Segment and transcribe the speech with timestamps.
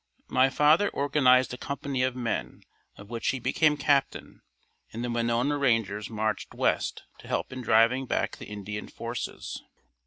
[0.29, 2.63] My father organized a company of men
[2.97, 4.41] of which he became captain
[4.91, 9.61] and the Winona Rangers marched west to help in driving back the Indian forces.